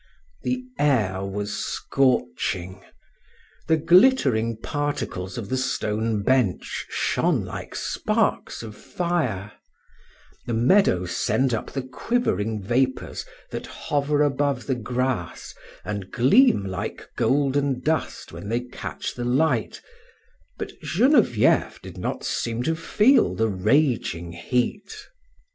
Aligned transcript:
The 0.41 0.63
air 0.79 1.23
was 1.23 1.55
scorching. 1.55 2.83
The 3.67 3.77
glittering 3.77 4.57
particles 4.57 5.37
of 5.37 5.49
the 5.49 5.57
stone 5.57 6.23
bench 6.23 6.87
shone 6.89 7.45
like 7.45 7.75
sparks 7.75 8.63
of 8.63 8.75
fire; 8.75 9.51
the 10.47 10.55
meadow 10.55 11.05
sent 11.05 11.53
up 11.53 11.69
the 11.71 11.83
quivering 11.83 12.63
vapors 12.63 13.27
that 13.51 13.67
hover 13.67 14.23
above 14.23 14.65
the 14.65 14.73
grass 14.73 15.53
and 15.85 16.09
gleam 16.09 16.65
like 16.65 17.07
golden 17.15 17.79
dust 17.79 18.31
when 18.31 18.49
they 18.49 18.61
catch 18.61 19.13
the 19.13 19.23
light, 19.23 19.83
but 20.57 20.71
Genevieve 20.81 21.79
did 21.83 21.99
not 21.99 22.23
seem 22.23 22.63
to 22.63 22.75
feel 22.75 23.35
the 23.35 23.49
raging 23.49 24.31
heat. 24.31 24.95